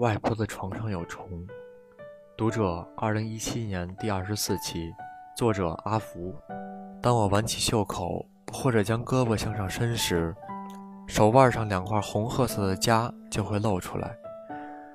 [0.00, 1.46] 外婆的床上有虫。
[2.34, 4.90] 读者，二零一七年第二十四期，
[5.36, 6.34] 作者阿福。
[7.02, 10.34] 当我挽起袖口，或者将胳膊向上伸时，
[11.06, 14.16] 手腕上两块红褐色的痂就会露出来。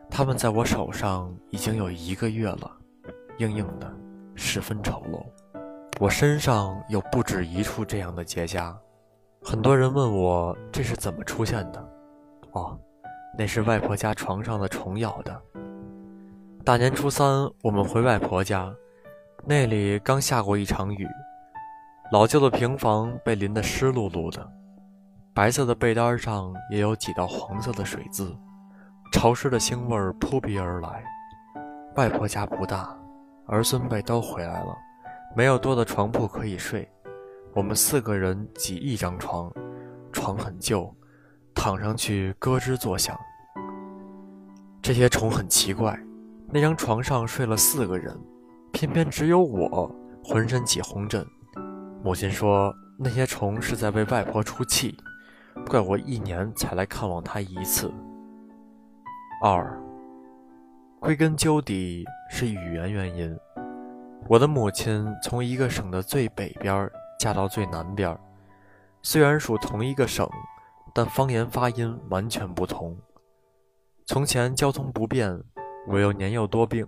[0.09, 2.71] 它们在我手上已经有一个月了，
[3.37, 3.87] 硬硬的，
[4.33, 5.23] 十分丑陋。
[5.99, 8.75] 我身上有不止一处这样的结痂。
[9.43, 11.89] 很多人问我这是怎么出现的？
[12.53, 12.79] 哦，
[13.37, 15.41] 那是外婆家床上的虫咬的。
[16.63, 18.73] 大年初三，我们回外婆家，
[19.45, 21.07] 那里刚下过一场雨，
[22.11, 24.51] 老旧的平房被淋得湿漉漉的，
[25.33, 28.35] 白色的被单上也有几道黄色的水渍，
[29.11, 31.03] 潮湿的腥味扑鼻而来。
[31.95, 32.97] 外婆家不大，
[33.47, 34.75] 儿孙辈都回来了，
[35.35, 36.89] 没有多的床铺可以睡。
[37.53, 39.51] 我们四个人挤一张床，
[40.11, 40.93] 床很旧，
[41.55, 43.19] 躺上去咯吱作响。
[44.81, 45.99] 这些虫很奇怪，
[46.51, 48.15] 那张床上睡了四个人，
[48.71, 49.89] 偏偏只有我
[50.23, 51.25] 浑身起红疹。
[52.03, 54.95] 母亲说那些虫是在为外婆出气，
[55.67, 57.91] 怪我一年才来看望她一次。
[59.41, 59.81] 二，
[60.99, 63.35] 归根究底是语言原因。
[64.27, 66.87] 我的母亲从一个省的最北边。
[67.17, 68.15] 嫁到最南边，
[69.01, 70.29] 虽然属同一个省，
[70.97, 72.97] 但方言发音完全不同。
[74.05, 75.37] 从前交通不便，
[75.89, 76.87] 我又年幼多病，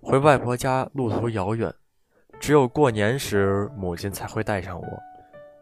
[0.00, 1.74] 回外婆家路途遥远，
[2.38, 4.86] 只有过年时母亲才会带上我。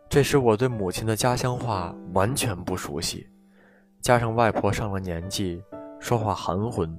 [0.07, 3.27] 这时我对母亲的家乡话完全不熟悉，
[4.03, 5.65] 加上外婆上了年纪，
[5.99, 6.95] 说话含混，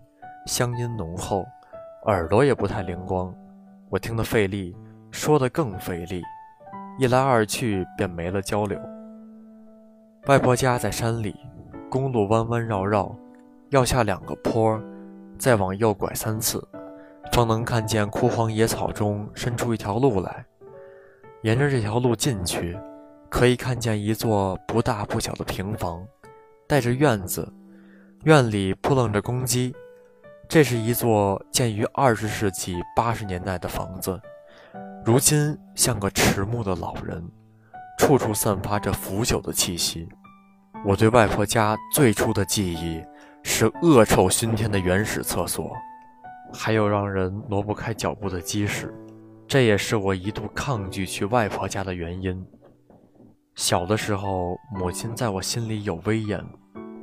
[0.48, 1.46] 乡音浓厚，
[2.08, 3.32] 耳朵也不太灵光，
[3.92, 4.76] 我听得费力，
[5.12, 6.24] 说得更费力。
[6.98, 8.82] 一来二去便没了交流。
[10.28, 11.36] 外婆家在山里，
[11.90, 13.14] 公路弯弯绕绕，
[13.72, 14.82] 要下两个坡，
[15.38, 16.66] 再往右拐三次，
[17.34, 20.46] 方能看见枯黄野草中伸出一条路来。
[21.42, 22.80] 沿着这条路进去，
[23.30, 26.02] 可以看见一座不大不小的平房，
[26.68, 27.52] 带着院子，
[28.24, 29.76] 院里扑棱着公鸡。
[30.48, 34.18] 这是一座建于二十世纪八十年代的房子。
[35.04, 37.22] 如今像个迟暮的老人，
[38.00, 40.08] 处处散发着腐朽的气息。
[40.86, 43.02] 我对外婆家最初的记忆
[43.44, 45.72] 是恶臭熏天的原始厕所，
[46.54, 48.94] 还有让人挪不开脚步的鸡屎。
[49.48, 52.46] 这也是我一度抗拒去外婆家的原因。
[53.56, 56.44] 小的时候，母亲在我心里有威严，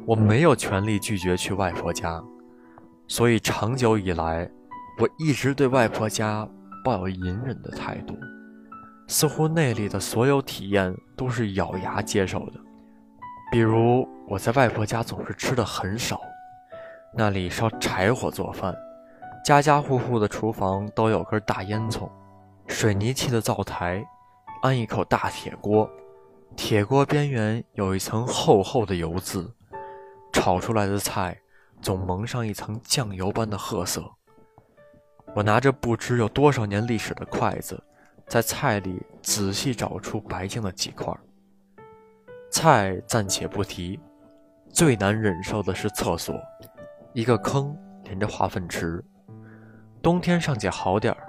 [0.07, 2.23] 我没有权利拒绝去外婆家，
[3.07, 4.51] 所以长久以来，
[4.99, 6.49] 我一直对外婆家。
[6.83, 8.17] 抱有隐忍的态度，
[9.11, 12.61] 似乎那里的所有体验都是咬牙接受的。
[13.51, 16.21] 比如我在外婆家总是吃的很少，
[17.13, 18.73] 那里烧柴火做饭，
[19.45, 22.09] 家家户户的厨房都有根大烟囱，
[22.69, 24.07] 水泥砌的灶台，
[24.63, 25.91] 安一口大铁锅，
[26.55, 29.53] 铁锅边缘有一层厚厚的油渍，
[30.33, 31.37] 炒出来的菜
[31.83, 34.09] 总蒙上一层酱油般的褐色。
[35.35, 37.83] 我拿着不知有多少年历史的筷子，
[38.31, 41.13] 在菜里仔细找出白净的几块。
[42.49, 43.99] 菜暂且不提，
[44.69, 46.41] 最难忍受的是厕所，
[47.13, 49.05] 一个坑连着化粪池。
[50.01, 51.27] 冬天尚且好点儿，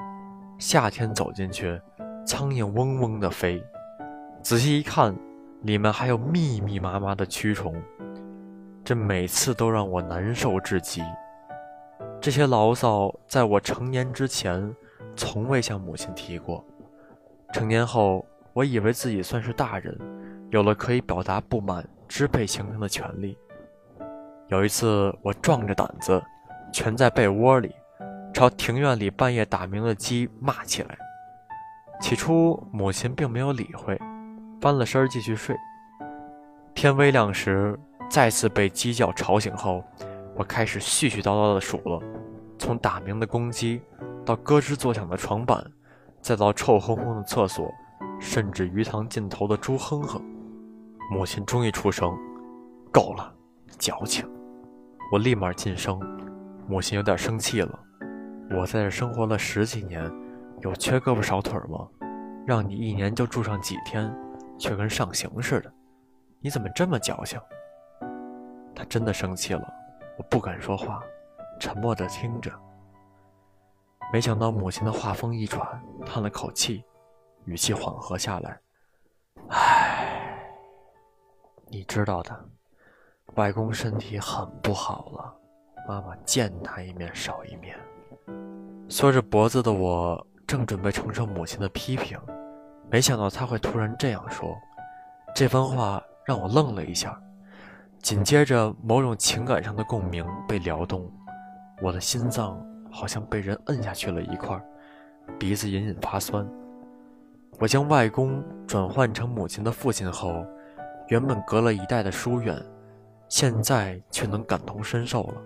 [0.60, 1.82] 夏天走进去，
[2.24, 3.60] 苍蝇嗡嗡的飞。
[4.44, 5.16] 仔细一看，
[5.64, 7.82] 里面还有密密麻麻的蛆虫，
[8.86, 11.02] 这每次都让我难受至极。
[12.22, 14.76] 这些牢骚在我成年之前，
[15.16, 16.64] 从未向母亲提过。
[17.52, 19.98] 成年后，我以为自己算是大人，
[20.50, 23.38] 有了可以表达不满、支配情形的权利。
[24.48, 26.22] 有一次，我壮着胆子，
[26.74, 27.74] 蜷在被窝里，
[28.34, 30.98] 朝庭院里半夜打鸣的鸡骂起来。
[32.02, 34.00] 起初，母亲并没有理会，
[34.60, 35.56] 翻了身继续睡。
[36.74, 37.78] 天微亮时，
[38.10, 39.84] 再次被鸡叫吵醒后。
[40.36, 42.02] 我开始絮絮叨叨地数了，
[42.58, 43.82] 从打鸣的公鸡，
[44.26, 45.64] 到咯吱作响的床板，
[46.22, 47.74] 再到臭烘烘的厕所，
[48.20, 50.22] 甚至鱼塘尽头的猪哼哼。
[51.12, 52.16] 母亲终于出声
[52.92, 53.34] ：“够了，
[53.78, 54.26] 矫情！”
[55.12, 56.00] 我立马噤声。
[56.68, 57.80] 母亲有点生气了
[58.56, 60.10] ：“我在这生活了十几年，
[60.62, 61.88] 有缺胳膊少腿吗？
[62.46, 64.14] 让你一年就住上几天，
[64.58, 65.74] 却跟上刑似的，
[66.40, 67.40] 你怎么这么矫情？”
[68.74, 69.74] 她真的生气了。
[70.18, 71.02] 我不敢说话，
[71.60, 72.52] 沉默着听着。
[74.12, 76.84] 没想到母亲的话锋一转，叹了口气，
[77.46, 78.60] 语气缓和下来
[79.50, 80.38] ：“唉，
[81.70, 82.46] 你知道的，
[83.36, 85.34] 外公身体很不好了。”
[85.88, 87.76] 妈妈见他一面少一面。
[88.88, 92.20] 缩着脖子的我正准备承受母亲的批评，
[92.90, 94.54] 没想到他会突然这样说。
[95.34, 97.20] 这番话让我愣了一下，
[98.02, 101.10] 紧接着某种情感上的共鸣被撩动，
[101.82, 104.62] 我的心脏好像被人摁下去了一块，
[105.40, 106.48] 鼻子隐隐发酸。
[107.60, 110.46] 我将外公转换成母亲的父亲后，
[111.08, 112.56] 原本隔了一代的疏远，
[113.30, 115.42] 现在却能感同身受了。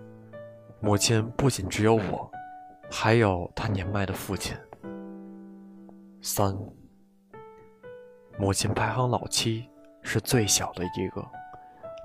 [0.80, 2.30] 母亲不仅只有我，
[2.90, 4.56] 还有她年迈的父亲。
[6.20, 6.56] 三，
[8.38, 9.68] 母亲排行老七。
[10.08, 11.20] 是最小的一个，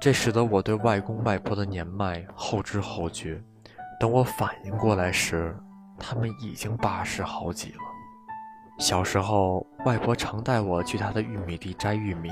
[0.01, 3.39] 这使得我对外公外婆的年迈后知后觉。
[4.01, 5.55] 等我反应过来时，
[5.99, 7.77] 他们已经八十好几了。
[8.79, 12.31] 小时候，外婆常带我去她的玉米地摘玉米。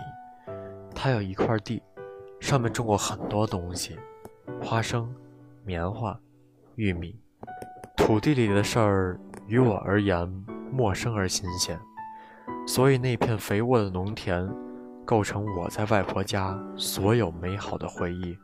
[0.96, 1.80] 她有一块地，
[2.40, 4.00] 上面种过很多东西：
[4.60, 5.14] 花生、
[5.64, 6.20] 棉花、
[6.74, 7.16] 玉米。
[7.96, 10.28] 土地里的事儿于我而言
[10.72, 11.80] 陌生而新鲜，
[12.66, 14.50] 所以那片肥沃的农田。
[15.06, 18.36] 构成我在外婆家所有美好的回忆。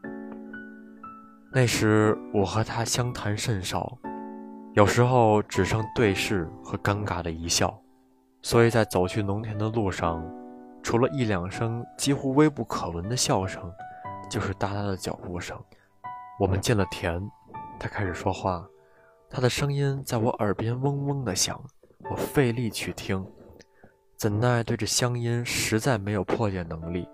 [1.56, 3.98] 那时我和他相谈甚少，
[4.74, 7.74] 有时候只剩对视和尴尬的一笑。
[8.42, 10.22] 所以在走去农田的路上，
[10.84, 13.72] 除了一两声几乎微不可闻的笑声，
[14.30, 15.58] 就是哒哒的脚步声。
[16.42, 17.26] 我们进了田，
[17.80, 18.68] 他开始说话，
[19.30, 21.58] 他的声音在我耳边嗡嗡的响，
[22.12, 23.26] 我费力去听。
[24.18, 27.08] 怎奈对这乡音实在没有破解能力，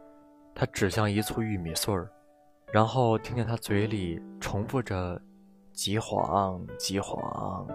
[0.56, 2.10] 他指向一簇玉米穗儿，
[2.72, 5.22] 然后听见他嘴里重复着
[5.74, 7.68] “极黄，极黄”。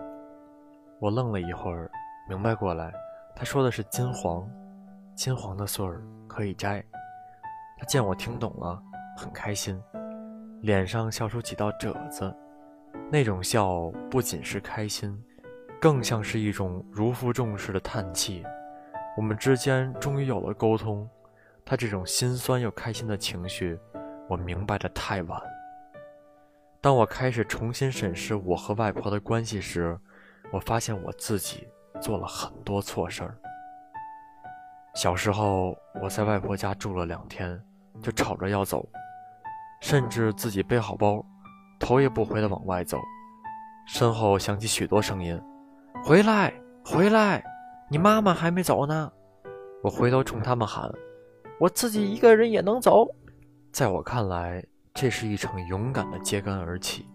[0.98, 1.90] 我愣了一会儿，
[2.30, 2.90] 明白过来，
[3.34, 4.48] 他说的是金黄，
[5.14, 6.82] 金黄的穗儿可以摘。
[7.78, 8.82] 他见我听懂了，
[9.18, 9.78] 很开心，
[10.62, 12.34] 脸上笑出几道褶子，
[13.12, 15.22] 那种笑不仅是开心，
[15.78, 18.42] 更像是一种如负重似的叹气。
[19.14, 21.06] 我们之间终于有了沟通，
[21.66, 23.78] 他这种心酸又开心的情绪，
[24.28, 25.40] 我明白的太晚。
[26.80, 29.98] 当我开始重新审视我和外婆的关系时，
[30.52, 31.66] 我发现我自己
[32.00, 33.36] 做了很多错事儿。
[34.94, 37.60] 小时候我在外婆家住了两天，
[38.02, 38.88] 就吵着要走，
[39.80, 41.24] 甚至自己背好包，
[41.78, 42.98] 头也不回的往外走，
[43.86, 45.40] 身后响起许多声音
[46.04, 46.52] ：“回来，
[46.84, 47.44] 回来。”
[47.90, 49.12] 你妈妈还没走呢，
[49.82, 50.90] 我回头冲他们喊
[51.60, 53.06] ：“我自己一个人也能走。”
[53.76, 54.64] 在我看来，
[54.94, 57.06] 这是一场勇敢的揭竿而起。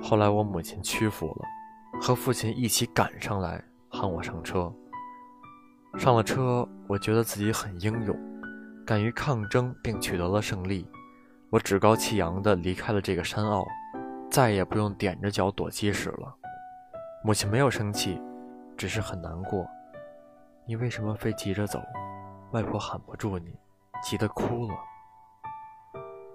[0.00, 4.72] 后来我母亲屈服了，和父亲一起赶上来喊我上车。
[5.98, 8.16] 上了车，我觉得自己很英勇，
[8.86, 10.88] 敢于抗争并取得了胜利。
[11.50, 13.66] 我趾高气扬地离开了这个山坳，
[14.30, 16.32] 再也不用踮着脚躲鸡屎了。
[17.24, 18.22] 母亲没有生气。
[18.76, 19.66] 只是很难过，
[20.68, 21.82] 你为什么非急着走？
[22.52, 23.58] 外婆喊不住你，
[24.04, 24.74] 急得哭了。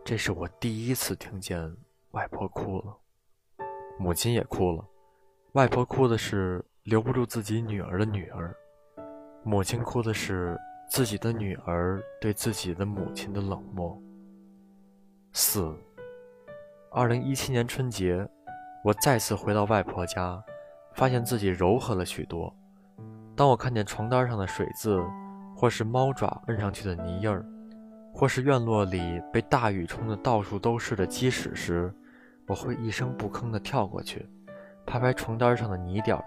[0.09, 1.71] 这是我第一次听见
[2.13, 2.97] 外婆哭了，
[3.99, 4.83] 母亲也哭了。
[5.51, 8.51] 外婆哭的是留不住自己女儿的女儿，
[9.43, 10.57] 母亲哭的是
[10.89, 14.01] 自己的女儿对自己的母亲的冷漠。
[15.31, 15.77] 四，
[16.89, 18.27] 二零一七年春节，
[18.83, 20.43] 我再次回到外婆家。
[20.95, 22.51] 发现自己柔和了许多。
[23.35, 24.99] 当我看见床单上的水渍，
[25.55, 27.45] 或是猫爪摁上去的泥印儿，
[28.13, 31.93] 或是院落里被大雨冲得到处都是的鸡屎时，
[32.47, 34.27] 我会一声不吭地跳过去，
[34.85, 36.23] 拍拍床单上的泥点儿，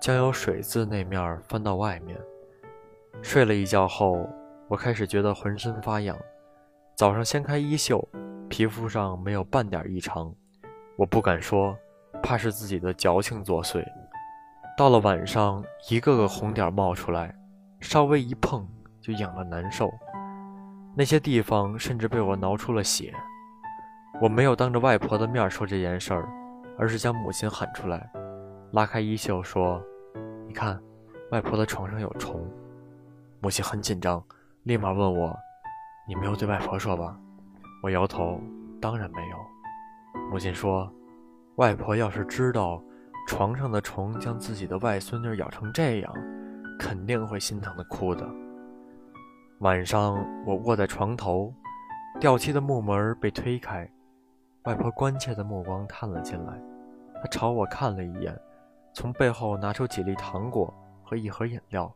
[0.00, 2.18] 将有水渍那面翻到外面。
[3.22, 4.28] 睡了一觉后，
[4.68, 6.16] 我开始觉得浑身发痒。
[6.94, 8.06] 早上掀开衣袖，
[8.48, 10.32] 皮肤上没有半点异常。
[10.96, 11.76] 我不敢说，
[12.22, 13.84] 怕是自己的矫情作祟。
[14.76, 17.34] 到了晚上，一个个红点冒出来，
[17.80, 18.68] 稍微一碰
[19.00, 19.92] 就痒得难受。
[20.96, 23.12] 那些地方甚至被我挠出了血。
[24.20, 26.28] 我没有当着外婆的面说这件事儿，
[26.78, 28.10] 而是将母亲喊出来，
[28.72, 29.82] 拉开衣袖说
[30.46, 30.80] ：“你看，
[31.32, 32.48] 外婆的床上有虫。”
[33.42, 34.24] 母亲很紧张，
[34.62, 35.36] 立马问我
[36.06, 37.18] ：“你没有对外婆说吧？”
[37.82, 38.40] 我摇头
[38.80, 39.36] ：“当然没有。”
[40.30, 40.90] 母亲说
[41.56, 42.82] ：“外婆要是知道……”
[43.26, 46.14] 床上的虫将自己的外孙女咬成这样，
[46.78, 48.28] 肯定会心疼的哭的。
[49.64, 51.50] 晚上，我卧在床头，
[52.20, 53.90] 掉漆的木门被推开，
[54.64, 56.52] 外婆关切的目光探了进来，
[57.14, 58.38] 她朝我看了一眼，
[58.92, 60.70] 从背后拿出几粒糖果
[61.02, 61.90] 和一盒饮料，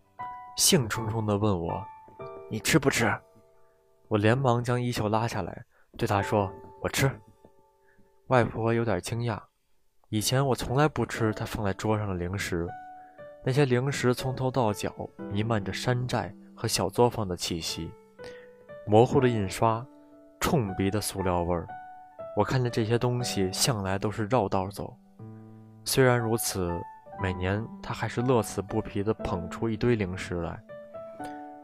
[0.56, 1.84] 兴冲冲地问我
[2.48, 3.14] ：“你吃不吃？”
[4.08, 5.66] 我连忙将衣袖拉下来，
[5.98, 7.10] 对她说：“我吃。”
[8.28, 9.38] 外婆有点惊讶。
[10.08, 12.66] 以前我从来不吃她放在桌上的零食，
[13.44, 14.90] 那些零食从头到脚
[15.30, 17.88] 弥漫着山寨和小作坊的气息，
[18.84, 19.86] 模糊的印刷，
[20.40, 21.68] 冲鼻的塑料味儿。
[22.36, 24.92] 我看见这些东西向来都是绕道走。
[25.84, 26.68] 虽然如此，
[27.22, 30.60] 每年他还是乐此不疲地捧出一堆零食来。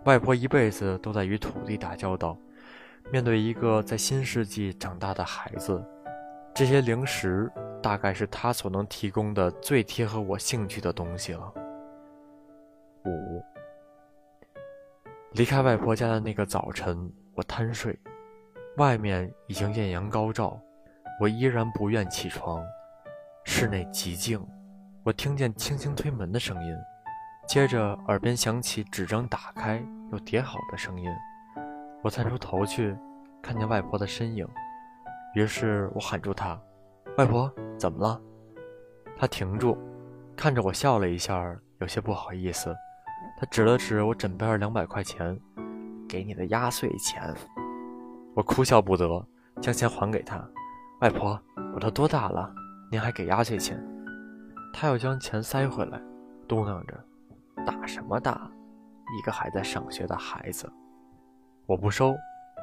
[0.04, 2.38] 外婆一辈子都在与土地打交道，
[3.10, 5.84] 面对一个在新世纪长大的孩子，
[6.54, 7.50] 这些零食
[7.82, 11.52] 大概是他所能提供的最贴合我兴趣的东西了。
[13.04, 13.42] 五，
[15.34, 17.98] 离开外婆家的那个早晨，我贪睡，
[18.76, 20.56] 外面已经艳阳高照，
[21.20, 22.64] 我依然不愿起床。
[23.44, 24.40] 室内极静，
[25.02, 26.72] 我听见轻轻推门的声音。
[27.48, 31.10] 接着，耳边响起纸张打开又叠好的声音。
[32.00, 32.96] 我探出头去，
[33.42, 34.46] 看见外婆的身影。
[35.34, 36.56] 于是我喊住她
[37.18, 38.20] ：“外婆，怎么了？”
[39.18, 39.76] 她停住，
[40.36, 42.72] 看着我笑了一下，有些不好意思。
[43.38, 45.38] 他指了指我枕边的两百块钱
[46.08, 47.34] ：“给你的压岁钱。”
[48.34, 49.26] 我哭笑不得，
[49.60, 50.42] 将钱还给他
[51.00, 51.40] ：“外婆，
[51.74, 52.52] 我都多大了，
[52.90, 53.82] 您还给压岁钱？”
[54.72, 56.00] 他又将钱塞回来，
[56.48, 56.98] 嘟囔着。
[57.64, 58.50] 大什么大？
[59.18, 60.70] 一个还在上学的孩子，
[61.66, 62.14] 我不收，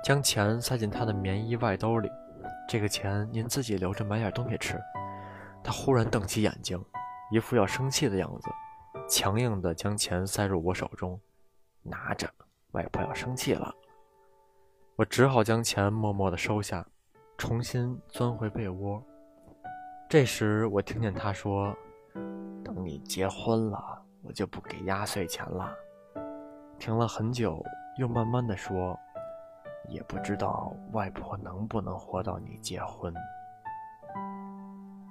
[0.03, 2.09] 将钱塞进他的棉衣外兜里。
[2.67, 4.77] 这个钱您自己留着买点东西吃。
[5.63, 6.83] 他忽然瞪起眼睛，
[7.31, 8.49] 一副要生气的样子，
[9.07, 11.19] 强硬地将钱塞入我手中，
[11.81, 12.29] 拿着。
[12.71, 13.73] 外婆要生气了，
[14.95, 16.85] 我只好将钱默默地收下，
[17.37, 19.03] 重新钻回被窝。
[20.07, 21.75] 这时我听见他说
[22.63, 25.75] ：“等你结婚了。”我就不给压岁钱了。
[26.77, 27.65] 停了很久，
[27.97, 28.95] 又慢慢的说
[29.89, 33.11] ：“也不知道外婆能不能活到你结婚。”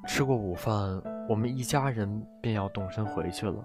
[0.06, 3.64] 吃过午饭，我们一家人便要动身回去了。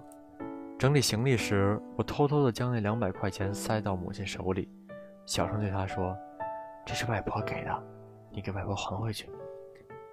[0.77, 4.69] 整理行李时，我偷偷的将那两百块钱塞到母亲手里，
[5.25, 6.15] 小声对她说
[6.85, 7.83] ：“这是外婆给的，
[8.29, 9.27] 你给外婆还回去。”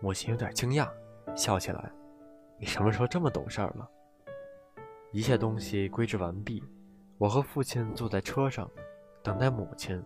[0.00, 0.88] 母亲有点惊讶，
[1.34, 1.92] 笑起来
[2.58, 3.86] ：“你什么时候这么懂事了？”
[5.12, 6.64] 一切东西归置完毕，
[7.18, 8.66] 我和父亲坐在车上，
[9.22, 10.02] 等待母亲。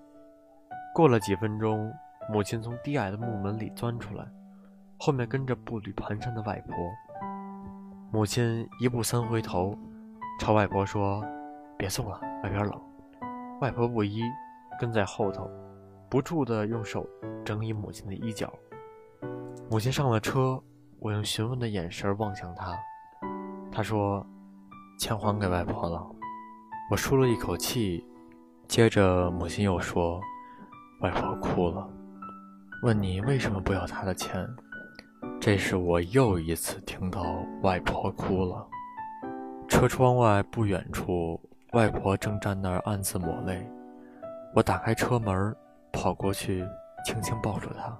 [0.92, 1.94] 过了几分钟，
[2.28, 4.26] 母亲从低矮的木门里钻出来，
[4.98, 6.74] 后面跟着步履蹒跚的外婆。
[8.10, 9.76] 母亲一步三回头，
[10.40, 11.24] 朝外婆说
[11.76, 12.80] ：“别送了，外边冷。”
[13.60, 14.22] 外婆不依，
[14.78, 15.50] 跟在后头，
[16.08, 17.06] 不住地用手
[17.44, 18.52] 整理母亲的衣角。
[19.70, 20.62] 母亲上了车，
[20.98, 22.76] 我用询问的眼神望向她，
[23.70, 24.26] 她说。
[24.98, 26.02] 钱还给外婆了，
[26.90, 28.02] 我舒了一口气。
[28.66, 30.18] 接着，母亲又说
[31.04, 31.86] ：“外婆哭了，
[32.82, 34.48] 问你为什么不要她的钱。”
[35.46, 37.22] 这是我又一次听到
[37.62, 38.66] 外婆哭了。
[39.68, 41.40] 车窗外不远处，
[41.72, 43.64] 外婆正站那儿暗自抹泪。
[44.56, 45.56] 我打开车门，
[45.92, 46.66] 跑过去，
[47.04, 47.96] 轻轻抱住她。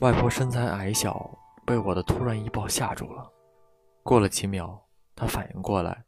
[0.00, 1.30] 外婆身材矮小，
[1.64, 3.24] 被我的突然一抱吓住了。
[4.02, 4.76] 过了几秒。
[5.14, 6.02] 她反应过来，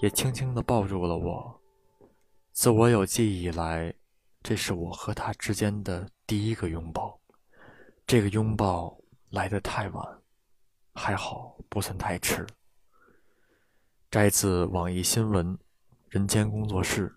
[0.00, 1.56] 也轻轻地抱住了我。
[2.50, 3.94] 自我有记忆以来，
[4.42, 7.16] 这是我和她之间的第一个拥抱。
[8.08, 8.98] 这个拥抱
[9.30, 10.22] 来得太晚，
[10.94, 12.46] 还好不算太迟。
[14.10, 15.58] 摘自网易新闻，
[16.08, 17.14] 人间工作室。